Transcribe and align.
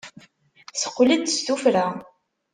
Teqqel-d 0.81 1.27
s 1.37 1.39
tuffra. 1.45 1.87